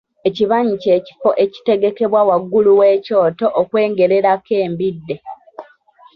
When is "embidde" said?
4.65-5.15